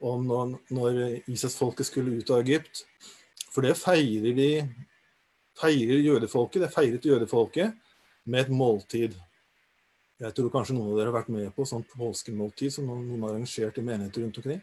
om 0.00 0.22
når, 0.24 0.54
når 0.72 1.00
Israelsfolket 1.28 1.84
skulle 1.84 2.14
ut 2.16 2.30
av 2.32 2.40
Egypt. 2.40 2.86
For 3.52 3.60
det 3.60 3.74
feirer 3.76 4.32
de 4.32 4.46
feirer 5.60 6.00
jødefolket, 6.00 6.62
det 6.62 6.72
feiret 6.72 7.04
jødefolket 7.04 7.76
med 8.24 8.46
et 8.46 8.48
måltid. 8.48 9.18
Jeg 10.22 10.32
tror 10.38 10.54
kanskje 10.54 10.78
noen 10.78 10.94
av 10.94 11.02
dere 11.02 11.12
har 11.12 11.18
vært 11.18 11.32
med 11.34 11.52
på 11.52 11.66
sånn 11.68 11.84
påskemåltid 11.92 12.72
som 12.72 12.88
noen 12.88 13.12
har 13.18 13.34
arrangert 13.34 13.76
i 13.76 13.84
menigheter 13.84 14.24
rundt 14.24 14.40
omkring. 14.40 14.62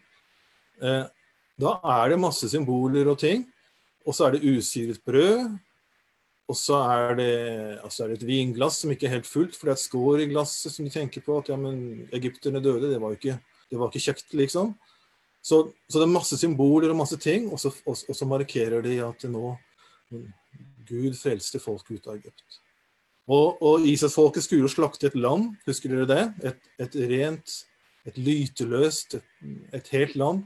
Eh, 0.82 1.08
da 1.60 1.74
er 2.00 2.14
det 2.14 2.22
masse 2.22 2.50
symboler 2.52 3.10
og 3.12 3.20
ting. 3.22 3.46
Og 4.08 4.16
så 4.16 4.28
er 4.28 4.38
det 4.38 4.48
usyret 4.48 5.02
brød, 5.06 5.58
og 6.50 6.58
så 6.58 6.80
er, 6.82 7.12
det, 7.20 7.34
altså 7.86 8.04
er 8.04 8.10
det 8.10 8.22
et 8.22 8.30
vinglass 8.30 8.80
som 8.82 8.90
ikke 8.90 9.06
er 9.06 9.20
helt 9.20 9.28
fullt, 9.30 9.54
for 9.54 9.68
det 9.68 9.76
er 9.76 9.78
et 9.78 9.84
skår 9.84 10.24
i 10.24 10.30
glasset 10.32 10.74
som 10.74 10.88
de 10.88 10.94
tenker 10.94 11.22
på 11.22 11.36
at 11.38 11.52
ja, 11.52 11.58
men 11.60 12.08
egypterne 12.16 12.62
døde. 12.64 12.90
Det 12.90 13.02
var 13.02 13.14
ikke, 13.14 13.36
det 13.70 13.78
var 13.78 13.92
ikke 13.92 14.02
kjekt, 14.08 14.34
liksom. 14.40 14.72
Så, 15.42 15.62
så, 15.88 16.00
det 16.00 16.08
er 16.08 16.16
masse 16.16 16.40
symboler 16.40 16.90
og 16.90 16.98
masse 17.04 17.20
ting, 17.22 17.52
og 17.54 17.62
så, 17.62 17.70
og, 17.86 18.02
og 18.10 18.18
så 18.18 18.28
markerer 18.28 18.82
de 18.84 18.98
at 19.06 19.28
nå 19.30 19.54
Gud 20.90 21.14
frelste 21.20 21.62
folk 21.62 21.86
ut 21.94 22.10
av 22.10 22.18
Egypt. 22.18 22.60
Og, 23.30 23.60
og 23.62 23.86
Israelsfolket 23.86 24.46
skulle 24.46 24.66
jo 24.66 24.74
slakte 24.74 25.12
et 25.12 25.18
lam, 25.20 25.52
husker 25.70 25.94
dere 25.94 26.10
det? 26.10 26.24
Et, 26.50 26.70
et 26.82 26.96
rent, 27.12 27.58
et 28.10 28.18
lyteløst, 28.18 29.20
et, 29.20 29.28
et, 29.78 29.92
helt 29.94 30.18
lam, 30.18 30.42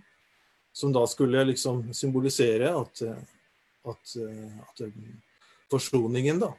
som 0.73 0.93
da 0.93 1.05
skulle 1.07 1.43
liksom 1.45 1.85
symbolisere 1.93 2.73
at, 2.73 3.01
at, 3.85 4.15
at 4.17 4.85
forsoningen, 5.71 6.41
da. 6.41 6.53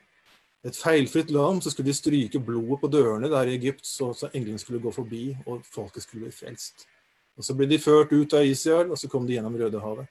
Et 0.64 0.76
feilfritt 0.76 1.28
lam, 1.35 1.61
så 1.61 1.71
skulle 1.71 1.90
de 1.90 1.97
stryke 1.97 2.40
blodet 2.40 2.80
på 2.80 2.88
dørene 2.88 3.28
der 3.28 3.50
i 3.50 3.56
Egypt, 3.59 3.85
så, 3.85 4.14
så 4.16 4.30
englene 4.33 4.61
skulle 4.62 4.80
gå 4.80 4.92
forbi, 4.94 5.26
og 5.44 5.66
folket 5.68 6.06
skulle 6.06 6.25
bli 6.25 6.33
frelst. 6.33 6.87
Og 7.37 7.44
Så 7.44 7.56
ble 7.59 7.66
de 7.68 7.78
ført 7.83 8.14
ut 8.14 8.33
av 8.38 8.47
Israel, 8.47 8.94
og 8.94 8.99
så 8.99 9.11
kom 9.11 9.26
de 9.26 9.35
gjennom 9.37 9.56
Rødehavet. 9.59 10.06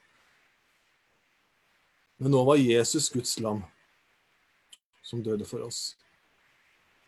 Men 2.22 2.36
nå 2.36 2.44
var 2.46 2.62
Jesus 2.62 3.10
Guds 3.10 3.40
lam, 3.42 3.64
som 5.02 5.24
døde 5.24 5.48
for 5.48 5.64
oss. 5.66 5.96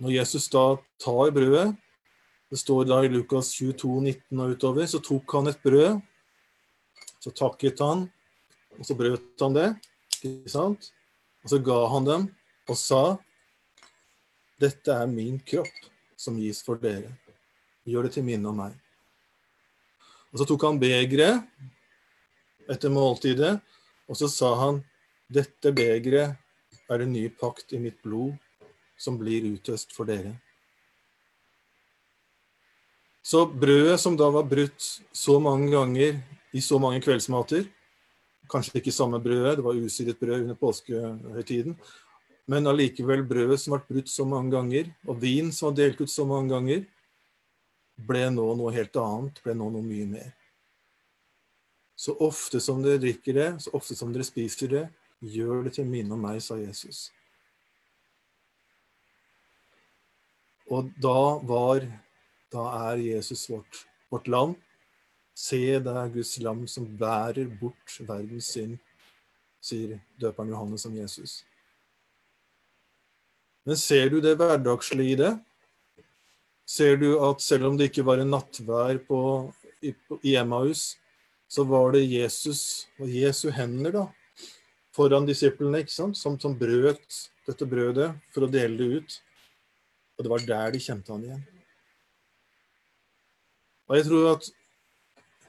Når 0.02 0.16
Jesus 0.18 0.50
da 0.52 0.76
tar 1.00 1.32
brødet, 1.36 1.76
det 2.50 2.60
står 2.60 2.88
da 2.90 2.98
i 3.04 3.12
Lukas 3.12 3.52
22, 3.54 4.02
19 4.02 4.42
og 4.42 4.56
utover, 4.56 4.90
så 4.90 5.00
tok 5.04 5.38
han 5.38 5.52
et 5.52 5.62
brød, 5.64 6.02
så 7.26 7.34
takket 7.34 7.82
han, 7.82 8.06
og 8.78 8.86
så 8.86 8.94
brøt 8.98 9.42
han 9.42 9.56
det. 9.58 9.70
ikke 10.22 10.52
sant? 10.52 10.92
Og 11.42 11.50
så 11.50 11.58
ga 11.62 11.78
han 11.90 12.06
dem 12.06 12.28
og 12.70 12.78
sa, 12.78 13.18
dette 14.62 14.94
er 14.94 15.10
min 15.10 15.40
kropp 15.42 15.90
som 16.18 16.38
gis 16.38 16.62
for 16.66 16.78
dere. 16.82 17.10
Gjør 17.86 18.08
det 18.08 18.16
til 18.16 18.26
minne 18.26 18.50
om 18.50 18.62
meg. 18.62 18.78
Og 20.34 20.42
så 20.42 20.48
tok 20.50 20.68
han 20.68 20.82
begeret 20.82 21.46
etter 22.70 22.94
måltidet, 22.94 23.58
og 24.06 24.18
så 24.18 24.30
sa 24.30 24.54
han, 24.62 24.82
dette 25.26 25.74
begeret 25.74 26.38
er 26.86 27.02
det 27.02 27.10
nye 27.10 27.34
pakt 27.34 27.74
i 27.74 27.82
mitt 27.82 27.98
blod, 28.06 28.36
som 28.98 29.18
blir 29.18 29.46
utøst 29.50 29.94
for 29.98 30.06
dere. 30.10 30.36
Så 33.26 33.48
brødet 33.50 33.98
som 34.02 34.14
da 34.18 34.30
var 34.30 34.46
brutt 34.46 34.86
så 35.10 35.40
mange 35.42 35.72
ganger 35.74 36.20
i 36.56 36.62
så 36.64 36.80
mange 36.80 37.04
kveldsmater, 37.04 37.68
Kanskje 38.50 38.78
ikke 38.78 38.94
samme 38.94 39.18
brødet, 39.18 39.58
det 39.58 39.64
var 39.66 39.78
usidet 39.78 40.20
brød 40.20 40.44
under 40.44 40.58
påskehøytiden. 40.60 41.74
Men 42.46 42.70
allikevel 42.70 43.24
brødet 43.26 43.58
som 43.58 43.74
ble 43.74 43.82
brutt 43.88 44.12
så 44.12 44.26
mange 44.30 44.54
ganger, 44.54 44.92
og 45.10 45.18
vin 45.22 45.50
som 45.54 45.72
var 45.72 45.80
delt 45.80 46.02
ut 46.02 46.12
så 46.14 46.28
mange 46.30 46.54
ganger, 46.54 46.84
ble 47.96 48.26
nå 48.30 48.46
noe 48.60 48.74
helt 48.76 48.98
annet, 49.02 49.42
ble 49.42 49.56
nå 49.58 49.72
noe 49.74 49.86
mye 49.86 50.06
mer. 50.12 50.30
Så 51.98 52.14
ofte 52.22 52.60
som 52.62 52.84
dere 52.84 53.02
drikker 53.02 53.38
det, 53.40 53.50
så 53.66 53.74
ofte 53.74 53.98
som 53.98 54.12
dere 54.14 54.28
spiser 54.28 54.74
det, 54.76 54.86
gjør 55.26 55.66
det 55.66 55.78
til 55.80 55.90
minne 55.90 56.14
om 56.14 56.22
meg, 56.22 56.42
sa 56.44 56.60
Jesus. 56.60 57.08
Og 60.70 60.92
da 61.02 61.38
var 61.46 61.86
Da 62.54 62.62
er 62.92 63.02
Jesus 63.02 63.50
vårt, 63.50 63.82
vårt 64.14 64.28
land, 64.32 64.54
Se, 65.36 65.60
er 65.76 66.14
Guds 66.14 66.38
lam 66.40 66.64
som 66.72 66.86
bærer 66.88 67.50
bort 67.60 67.98
verdens 68.08 68.54
synd, 68.54 68.78
sier 69.60 70.00
døperen 70.22 70.54
Johannes 70.54 70.86
om 70.88 70.96
Jesus. 70.96 71.42
Men 73.66 73.76
ser 73.82 74.14
du 74.14 74.22
det 74.24 74.38
hverdagslige 74.40 75.16
i 75.16 75.20
det? 75.20 75.34
Ser 76.66 76.96
du 77.02 77.10
at 77.28 77.44
selv 77.44 77.68
om 77.70 77.78
det 77.78 77.90
ikke 77.90 78.06
var 78.08 78.22
en 78.22 78.32
nattvær 78.32 79.02
på, 79.10 79.20
i, 79.84 79.92
i 80.24 80.38
Emmaus, 80.40 80.94
så 81.52 81.66
var 81.68 81.92
det 81.94 82.06
Jesus 82.08 82.88
og 83.02 83.12
Jesu 83.12 83.50
hender 83.54 83.94
da, 83.94 84.06
foran 84.96 85.28
disiplene 85.28 85.84
ikke 85.84 85.94
sant? 85.94 86.18
Som, 86.18 86.40
som 86.40 86.56
brøt 86.58 87.20
dette 87.46 87.68
brødet 87.70 88.14
for 88.34 88.48
å 88.48 88.52
dele 88.52 88.78
det 88.80 89.02
ut. 89.02 89.18
Og 90.16 90.26
det 90.26 90.32
var 90.32 90.48
der 90.48 90.74
de 90.74 90.82
kjente 90.82 91.12
han 91.12 91.26
igjen. 91.28 91.44
Og 93.86 94.00
jeg 94.00 94.08
tror 94.08 94.30
at 94.32 94.48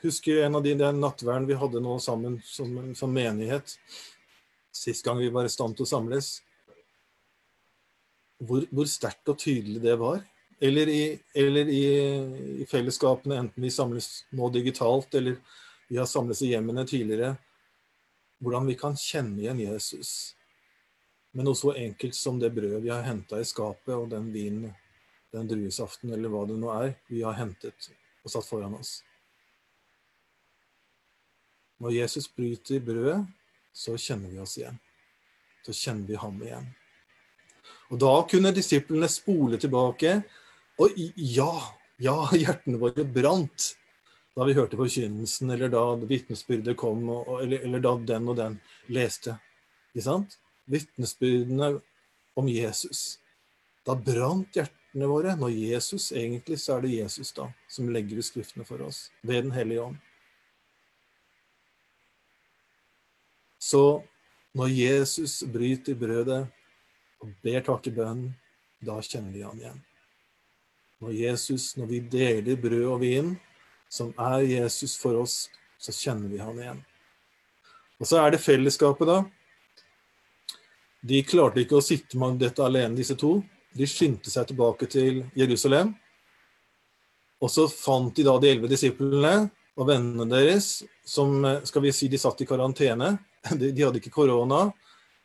husker 0.06 0.44
en 0.44 0.58
av 0.58 0.62
de 0.64 0.74
den 0.78 1.00
nattverden 1.02 1.48
vi 1.48 1.58
hadde 1.58 1.82
nå 1.82 1.98
sammen 2.02 2.38
som, 2.44 2.72
som 2.94 3.12
menighet, 3.12 3.76
sist 4.74 5.04
gang 5.04 5.18
vi 5.18 5.32
var 5.34 5.46
i 5.46 5.52
stand 5.52 5.76
til 5.76 5.86
å 5.86 5.90
samles. 5.90 6.30
Hvor, 8.42 8.66
hvor 8.70 8.88
sterkt 8.90 9.28
og 9.32 9.38
tydelig 9.40 9.80
det 9.84 9.96
var. 10.00 10.20
Eller, 10.60 10.88
i, 10.88 11.18
eller 11.36 11.68
i, 11.68 11.84
i, 12.62 12.66
fellesskapene, 12.68 13.40
enten 13.42 13.64
vi 13.64 13.72
samles 13.72 14.24
nå 14.36 14.48
digitalt 14.52 15.14
eller 15.18 15.36
vi 15.88 15.98
har 16.00 16.08
samles 16.08 16.40
i 16.42 16.54
hjemmene 16.54 16.86
tidligere. 16.88 17.34
Hvordan 18.40 18.68
vi 18.68 18.76
kan 18.80 18.96
kjenne 19.00 19.40
igjen 19.40 19.60
Jesus. 19.64 20.34
med 21.36 21.44
noe 21.44 21.56
så 21.56 21.74
enkelt 21.76 22.14
som 22.16 22.38
det 22.40 22.48
brødet 22.56 22.80
vi 22.80 22.88
har 22.88 23.02
henta 23.04 23.36
i 23.40 23.44
skapet, 23.44 23.92
og 23.92 24.08
den 24.08 24.30
vinen, 24.32 24.72
den 25.32 25.48
druesaften, 25.48 26.14
eller 26.16 26.32
hva 26.32 26.46
det 26.48 26.56
nå 26.56 26.70
er, 26.72 26.94
vi 27.12 27.20
har 27.26 27.36
hentet 27.36 27.90
og 28.24 28.32
satt 28.32 28.48
foran 28.48 28.78
oss. 28.78 29.02
Når 31.82 31.92
Jesus 31.98 32.28
bryter 32.32 32.80
brødet, 32.80 33.20
så 33.76 33.96
kjenner 34.00 34.32
vi 34.32 34.40
oss 34.40 34.56
igjen. 34.58 34.78
Så 35.66 35.74
kjenner 35.76 36.08
vi 36.08 36.20
ham 36.20 36.38
igjen. 36.42 36.68
Og 37.90 38.00
da 38.00 38.12
kunne 38.30 38.54
disiplene 38.54 39.08
spole 39.10 39.58
tilbake. 39.60 40.20
Og 40.80 40.94
ja, 41.16 41.52
ja, 42.02 42.16
hjertene 42.32 42.80
våre 42.80 43.04
brant 43.04 43.72
da 44.36 44.44
vi 44.44 44.52
hørte 44.52 44.76
forkynnelsen, 44.76 45.50
eller 45.54 45.70
da 45.72 45.82
vitnesbyrdet 45.96 46.76
kom, 46.76 47.06
eller, 47.40 47.62
eller, 47.64 47.80
da 47.80 47.94
den 48.10 48.26
og 48.28 48.36
den 48.36 48.58
leste. 48.92 49.38
Ikke 49.94 50.04
sant? 50.04 50.34
Vitnesbyrdene 50.68 51.70
om 52.36 52.50
Jesus. 52.52 53.16
Da 53.88 53.96
brant 53.96 54.58
hjertene 54.58 55.08
våre. 55.08 55.32
Når 55.40 55.54
Jesus, 55.56 56.10
egentlig 56.12 56.58
så 56.60 56.76
er 56.76 56.84
det 56.84 56.98
Jesus 56.98 57.32
da, 57.36 57.48
som 57.72 57.88
legger 57.88 58.20
ut 58.20 58.28
Skriftene 58.28 58.68
for 58.68 58.84
oss, 58.84 59.06
ved 59.22 59.48
Den 59.48 59.56
hellige 59.56 59.86
ånd. 59.88 59.96
Så 63.58 64.02
når 64.56 64.72
Jesus 64.72 65.42
bryter 65.52 65.96
brødet 65.98 66.44
og 67.22 67.32
ber 67.44 67.64
takkebønnen, 67.66 68.34
da 68.84 68.98
kjenner 69.02 69.32
vi 69.32 69.44
han 69.44 69.60
igjen. 69.60 69.80
Når 71.00 71.12
Jesus, 71.12 71.76
når 71.76 71.90
vi 71.90 72.00
deler 72.12 72.60
brød 72.60 72.86
og 72.88 73.00
vin, 73.02 73.34
som 73.88 74.12
er 74.18 74.44
Jesus 74.48 74.96
for 75.00 75.18
oss, 75.20 75.46
så 75.78 75.92
kjenner 75.92 76.32
vi 76.32 76.40
han 76.40 76.60
igjen. 76.60 76.80
Og 78.00 78.08
så 78.08 78.20
er 78.20 78.32
det 78.32 78.44
fellesskapet, 78.44 79.08
da. 79.08 79.18
De 81.06 81.20
klarte 81.24 81.62
ikke 81.62 81.78
å 81.78 81.84
sitte 81.84 82.18
med 82.20 82.40
dette 82.40 82.64
alene, 82.64 82.96
disse 82.96 83.16
to. 83.18 83.38
De 83.76 83.86
skyndte 83.88 84.32
seg 84.32 84.48
tilbake 84.48 84.88
til 84.90 85.22
Jerusalem. 85.36 85.92
Og 87.44 87.52
så 87.52 87.66
fant 87.68 88.16
de 88.16 88.24
da 88.24 88.36
de 88.40 88.50
elleve 88.50 88.72
disiplene 88.72 89.50
og 89.76 89.88
vennene 89.90 90.26
deres, 90.30 90.80
som 91.04 91.44
skal 91.68 91.84
vi 91.84 91.92
si 91.92 92.08
de 92.08 92.20
satt 92.20 92.40
i 92.40 92.48
karantene. 92.48 93.16
De, 93.60 93.70
de 93.70 93.84
hadde 93.84 94.00
ikke 94.00 94.14
korona. 94.14 94.66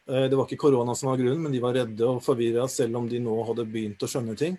Eh, 0.09 0.27
det 0.29 0.37
var 0.37 0.45
ikke 0.45 0.61
korona 0.65 0.95
som 0.97 1.11
var 1.11 1.21
grunnen, 1.21 1.41
men 1.45 1.53
de 1.53 1.61
var 1.63 1.75
redde 1.77 2.07
og 2.07 2.21
forvirra 2.25 2.67
selv 2.69 2.99
om 2.99 3.09
de 3.09 3.21
nå 3.23 3.35
hadde 3.47 3.67
begynt 3.69 4.03
å 4.03 4.09
skjønne 4.09 4.35
ting. 4.37 4.57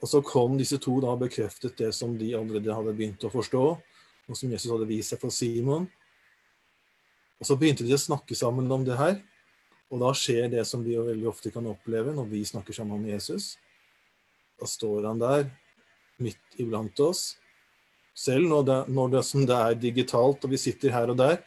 Og 0.00 0.08
så 0.08 0.22
kom 0.24 0.56
disse 0.56 0.78
to 0.80 0.96
da 1.02 1.12
og 1.12 1.24
bekreftet 1.26 1.76
det 1.78 1.90
som 1.92 2.14
de 2.16 2.32
allerede 2.36 2.74
hadde 2.76 2.94
begynt 2.96 3.24
å 3.26 3.32
forstå, 3.32 3.64
og 4.30 4.38
som 4.38 4.52
Jesus 4.52 4.70
hadde 4.72 4.88
vist 4.88 5.12
seg 5.12 5.20
for 5.20 5.34
Simon. 5.34 5.88
Og 7.40 7.48
så 7.48 7.56
begynte 7.60 7.84
de 7.84 7.96
å 7.96 8.00
snakke 8.00 8.36
sammen 8.36 8.70
om 8.72 8.84
det 8.86 8.96
her. 9.00 9.18
Og 9.90 10.00
da 10.00 10.12
skjer 10.14 10.48
det 10.52 10.62
som 10.68 10.84
vi 10.84 10.94
jo 10.94 11.06
veldig 11.08 11.28
ofte 11.28 11.52
kan 11.52 11.66
oppleve 11.66 12.14
når 12.14 12.28
vi 12.30 12.44
snakker 12.46 12.76
sammen 12.76 13.00
om 13.00 13.08
Jesus. 13.08 13.56
Da 14.60 14.68
står 14.68 15.08
han 15.08 15.20
der 15.20 15.48
midt 16.20 16.60
iblant 16.60 17.00
oss. 17.02 17.34
Selv 18.14 18.46
når 18.48 18.66
det, 18.68 18.78
når 18.92 19.12
det, 19.16 19.24
som 19.26 19.46
det 19.48 19.56
er 19.56 19.80
digitalt 19.80 20.44
og 20.44 20.52
vi 20.52 20.60
sitter 20.60 20.94
her 20.94 21.12
og 21.12 21.18
der, 21.18 21.40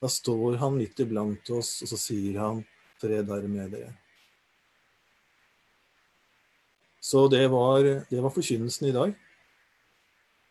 da 0.00 0.08
står 0.08 0.56
han 0.60 0.76
midt 0.78 1.00
iblant 1.04 1.50
oss, 1.52 1.82
og 1.84 1.90
så 1.92 1.98
sier 2.00 2.38
han 2.40 2.64
'Fred 3.00 3.26
være 3.28 3.48
med 3.48 3.72
dere'. 3.72 3.96
Så 7.00 7.28
det 7.28 7.48
var, 7.48 7.82
det 8.10 8.20
var 8.20 8.30
forkynnelsen 8.30 8.88
i 8.88 8.92
dag. 8.92 9.14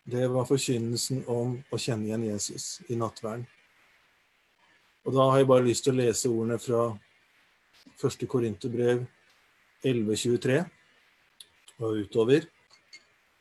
Det 0.03 0.27
var 0.27 0.45
forkynnelsen 0.49 1.23
om 1.27 1.63
å 1.69 1.77
kjenne 1.77 2.07
igjen 2.09 2.25
Jesus 2.25 2.81
i 2.89 2.97
nattverden. 2.97 3.45
Og 5.05 5.13
da 5.13 5.29
har 5.29 5.37
jeg 5.37 5.47
bare 5.47 5.65
lyst 5.65 5.85
til 5.85 5.93
å 5.93 6.01
lese 6.01 6.29
ordene 6.29 6.57
fra 6.59 6.97
1. 8.01 8.25
Korinterbrev 8.27 9.05
11.23 9.85 10.57
og 11.79 12.01
utover. 12.01 12.49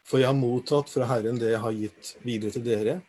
For 0.05 0.21
jeg 0.21 0.29
har 0.29 0.37
mottatt 0.37 0.93
fra 0.93 1.09
Herren 1.09 1.41
det 1.41 1.55
jeg 1.55 1.63
har 1.65 1.73
gitt 1.77 2.13
videre 2.25 2.55
til 2.55 2.65
dere. 2.65 3.01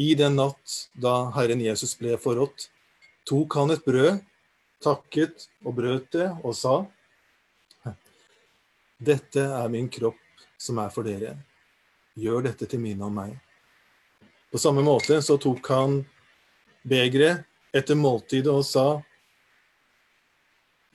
I 0.00 0.14
den 0.16 0.38
natt 0.38 0.76
da 0.96 1.28
Herren 1.34 1.60
Jesus 1.60 1.92
ble 1.98 2.16
forrådt, 2.16 2.70
tok 3.28 3.56
han 3.58 3.74
et 3.74 3.84
brød, 3.84 4.22
takket 4.80 5.44
og 5.60 5.76
brøt 5.76 6.08
det 6.16 6.30
og 6.40 6.56
sa:" 6.56 6.78
Dette 9.00 9.44
er 9.44 9.68
min 9.72 9.88
kropp 9.92 10.46
som 10.60 10.80
er 10.80 10.88
for 10.94 11.04
dere. 11.04 11.34
Gjør 12.16 12.48
dette 12.48 12.68
til 12.68 12.80
minne 12.80 13.04
om 13.04 13.14
meg. 13.16 13.36
På 14.52 14.58
samme 14.60 14.82
måte 14.84 15.20
så 15.24 15.36
tok 15.40 15.68
han 15.72 16.00
begeret 16.84 17.44
etter 17.76 17.96
måltidet 17.96 18.52
og 18.52 18.64
sa 18.66 18.88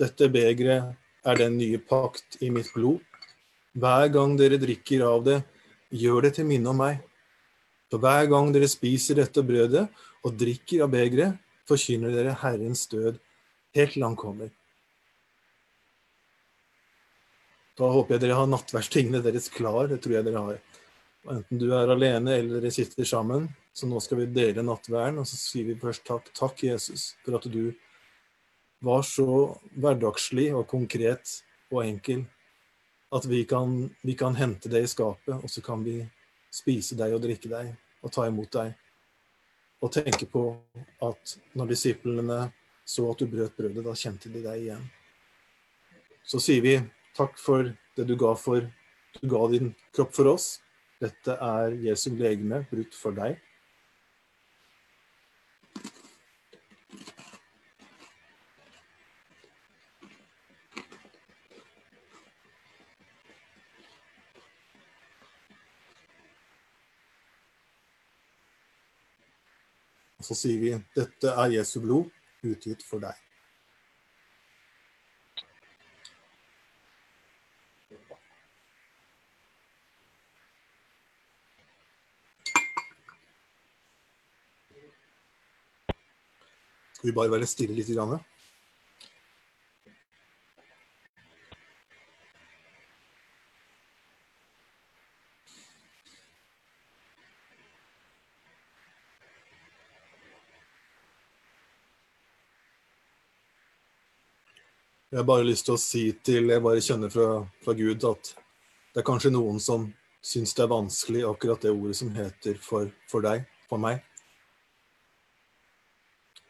Dette 0.01 0.27
begeret 0.27 0.97
er 1.25 1.37
den 1.39 1.57
nye 1.57 1.77
pakt 1.79 2.41
i 2.43 2.49
mitt 2.51 2.73
blod. 2.73 2.99
Hver 3.73 4.09
gang 4.11 4.33
dere 4.37 4.57
drikker 4.59 5.05
av 5.07 5.23
det, 5.23 5.37
gjør 5.89 6.25
det 6.25 6.35
til 6.35 6.49
minne 6.49 6.73
om 6.73 6.81
meg. 6.81 6.99
For 7.91 8.01
hver 8.01 8.27
gang 8.31 8.51
dere 8.53 8.69
spiser 8.69 9.19
dette 9.19 9.43
brødet 9.45 9.85
og 10.25 10.37
drikker 10.39 10.85
av 10.85 10.93
begeret, 10.93 11.41
forkynner 11.69 12.13
dere 12.13 12.37
Herrens 12.41 12.85
død 12.91 13.17
helt 13.75 13.93
til 13.95 14.05
han 14.05 14.17
kommer. 14.19 14.51
Da 17.75 17.89
håper 17.91 18.15
jeg 18.15 18.23
dere 18.23 18.39
har 18.39 18.47
nattverdstingene 18.47 19.21
deres 19.25 19.49
klar. 19.51 19.89
Det 19.91 19.99
tror 20.03 20.17
jeg 20.17 20.27
dere 20.27 20.43
har. 20.47 20.59
Enten 21.33 21.59
du 21.59 21.67
er 21.73 21.91
alene 21.91 22.37
eller 22.37 22.61
dere 22.61 22.71
sitter 22.71 23.07
sammen. 23.07 23.49
Så 23.75 23.89
nå 23.89 23.99
skal 23.99 24.21
vi 24.21 24.29
dele 24.31 24.63
nattverden, 24.63 25.19
og 25.19 25.27
så 25.27 25.35
sier 25.35 25.67
vi 25.67 25.79
først 25.81 26.05
takk. 26.07 26.29
Takk, 26.37 26.61
Jesus, 26.63 27.09
for 27.25 27.35
at 27.35 27.47
du 27.51 27.73
var 28.85 29.03
så 29.03 29.57
hverdagslig 29.75 30.53
og 30.55 30.67
konkret 30.71 31.41
og 31.73 31.81
enkel 31.83 32.23
at 33.15 33.27
vi 33.27 33.43
kan, 33.47 33.89
vi 34.03 34.15
kan 34.17 34.35
hente 34.35 34.71
det 34.71 34.85
i 34.85 34.91
skapet, 34.91 35.35
og 35.35 35.51
så 35.51 35.61
kan 35.63 35.83
vi 35.85 35.99
spise 36.55 36.97
deg 36.97 37.15
og 37.15 37.23
drikke 37.23 37.51
deg 37.51 37.73
og 38.05 38.13
ta 38.13 38.27
imot 38.29 38.51
deg. 38.55 38.73
Og 39.83 39.91
tenke 39.91 40.27
på 40.29 40.47
at 41.03 41.35
når 41.57 41.73
disiplene 41.73 42.45
så 42.85 43.07
at 43.09 43.19
du 43.19 43.27
brøt 43.29 43.55
brødet, 43.57 43.83
da 43.83 43.95
kjente 43.97 44.29
de 44.29 44.43
deg 44.45 44.67
igjen. 44.67 44.83
Så 46.25 46.41
sier 46.41 46.61
vi 46.65 46.77
Takk 47.15 47.37
for 47.39 47.69
det 47.95 48.03
du 48.09 48.17
ga 48.19 48.33
for 48.35 48.65
Du 49.21 49.29
ga 49.31 49.45
din 49.47 49.69
kropp 49.95 50.11
for 50.11 50.27
oss. 50.33 50.59
Dette 50.99 51.37
er 51.39 51.77
Jesu 51.79 52.09
legeme 52.19 52.65
brutt 52.67 52.95
for 52.97 53.15
deg. 53.15 53.37
Så 70.25 70.33
sier 70.33 70.57
vi 70.57 70.71
dette 70.97 71.35
er 71.37 71.51
Jesu 71.53 71.77
blod 71.83 72.09
utgitt 72.45 72.81
for 72.81 73.03
deg. 73.03 73.13
Skal 86.95 87.11
vi 87.11 87.19
bare 87.19 87.29
være 87.35 87.45
stille 87.45 87.75
litt? 87.77 87.91
Grann? 87.93 88.17
Jeg 105.15 105.21
har 105.21 105.27
bare 105.29 105.45
lyst 105.47 105.63
til 105.63 105.77
å 105.77 105.79
si 105.79 105.99
til 106.27 106.49
Jeg 106.51 106.59
bare 106.59 106.81
kjenner 106.83 107.07
fra, 107.07 107.37
fra 107.63 107.71
Gud 107.71 108.03
at 108.03 108.33
det 108.91 108.99
er 108.99 109.05
kanskje 109.07 109.29
noen 109.31 109.61
som 109.63 109.85
syns 110.19 110.51
det 110.57 110.65
er 110.65 110.73
vanskelig 110.73 111.21
akkurat 111.23 111.63
det 111.63 111.71
ordet 111.71 111.95
som 111.95 112.09
heter 112.11 112.57
for, 112.59 112.89
for 113.07 113.23
deg, 113.23 113.45
for 113.69 113.79
meg. 113.79 114.01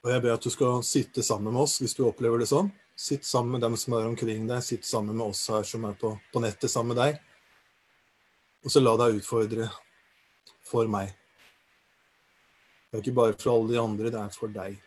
Og 0.02 0.10
jeg 0.10 0.24
ber 0.26 0.34
at 0.34 0.50
du 0.50 0.50
skal 0.50 0.82
sitte 0.82 1.22
sammen 1.22 1.54
med 1.54 1.62
oss 1.68 1.78
hvis 1.84 1.94
du 1.94 2.08
opplever 2.08 2.42
det 2.42 2.50
sånn. 2.50 2.74
Sitt 2.98 3.30
sammen 3.30 3.54
med 3.54 3.68
dem 3.68 3.78
som 3.78 4.00
er 4.00 4.10
omkring 4.10 4.50
deg, 4.50 4.66
sitt 4.66 4.90
sammen 4.90 5.14
med 5.14 5.28
oss 5.28 5.46
her 5.54 5.70
som 5.70 5.86
er 5.86 5.94
på, 6.02 6.16
på 6.34 6.42
nettet 6.42 6.74
sammen 6.74 6.96
med 6.96 7.04
deg. 7.04 7.22
Og 8.66 8.74
så 8.74 8.82
la 8.82 8.98
deg 9.04 9.22
utfordre 9.22 9.70
for 10.66 10.90
meg. 10.90 11.14
Det 12.90 12.98
er 12.98 13.06
ikke 13.06 13.18
bare 13.22 13.38
for 13.38 13.54
alle 13.60 13.76
de 13.76 13.82
andre, 13.86 14.10
det 14.10 14.26
er 14.26 14.38
for 14.42 14.58
deg. 14.58 14.82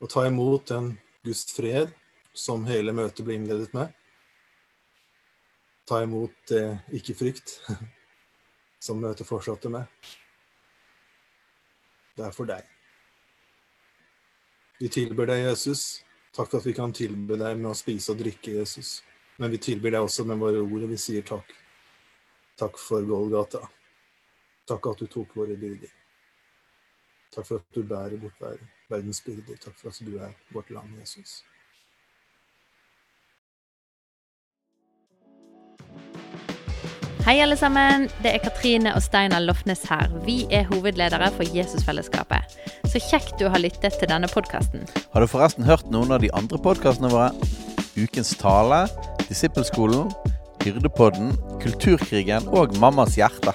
Og 0.00 0.16
ta 0.16 0.24
imot 0.32 0.70
den 0.72 0.94
Guds 1.22 1.52
fred 1.54 1.92
som 2.34 2.64
hele 2.66 2.94
møtet 2.96 3.24
ble 3.26 3.36
innledet 3.38 3.70
med. 3.76 3.92
Ta 5.86 6.00
imot 6.02 6.34
det 6.50 6.64
ikke-frykt 6.98 7.56
som 8.86 9.00
møtet 9.02 9.28
fortsatte 9.28 9.70
med. 9.70 9.86
Det 12.16 12.26
er 12.26 12.34
for 12.34 12.48
deg. 12.50 12.66
Vi 14.82 14.90
tilber 14.90 15.30
deg, 15.30 15.44
Jesus. 15.46 16.02
Takk 16.34 16.50
for 16.50 16.58
at 16.58 16.66
vi 16.66 16.74
kan 16.74 16.92
tilbe 16.96 17.36
deg 17.38 17.58
med 17.60 17.70
å 17.70 17.76
spise 17.76 18.12
og 18.14 18.18
drikke, 18.18 18.56
Jesus. 18.58 19.00
Men 19.38 19.52
vi 19.52 19.60
tilber 19.62 19.94
deg 19.94 20.02
også 20.02 20.26
med 20.26 20.40
våre 20.42 20.60
ord, 20.64 20.84
og 20.86 20.90
vi 20.90 20.98
sier 21.00 21.24
takk. 21.26 21.54
Takk 22.58 22.78
for 22.80 23.06
Golgata. 23.06 23.62
Takk 24.68 24.90
at 24.90 25.04
du 25.04 25.10
tok 25.12 25.36
våre 25.38 25.54
byrder. 25.58 25.92
Takk 27.32 27.46
for 27.46 27.62
at 27.62 27.78
du 27.78 27.86
bærer 27.86 28.18
bort 28.20 28.42
ver- 28.42 28.66
verdens 28.92 29.22
byrder. 29.24 29.56
Takk 29.64 29.78
for 29.80 29.90
at 29.92 30.04
du 30.06 30.18
er 30.18 30.36
vårt 30.52 30.70
land, 30.70 30.92
Jesus. 31.00 31.40
Hei, 37.22 37.36
alle 37.38 37.54
sammen. 37.54 38.08
Det 38.24 38.32
er 38.34 38.40
Katrine 38.42 38.96
og 38.98 39.02
Steinar 39.04 39.44
Lofnes 39.44 39.84
her. 39.86 40.10
Vi 40.26 40.40
er 40.50 40.66
hovedledere 40.72 41.28
for 41.36 41.46
Jesusfellesskapet. 41.54 42.56
Så 42.90 42.98
kjekt 42.98 43.38
du 43.38 43.46
har 43.46 43.62
lyttet 43.62 43.94
til 44.00 44.10
denne 44.10 44.26
podkasten. 44.26 44.82
Har 45.12 45.22
du 45.22 45.30
forresten 45.30 45.62
hørt 45.68 45.86
noen 45.94 46.10
av 46.10 46.24
de 46.24 46.32
andre 46.34 46.58
podkastene 46.58 47.12
våre? 47.14 47.30
Ukens 47.94 48.34
tale, 48.40 48.88
Disippelskolen, 49.28 50.10
Hyrdepodden, 50.64 51.36
Kulturkrigen 51.62 52.50
og 52.50 52.74
Mammas 52.82 53.14
hjerte. 53.20 53.54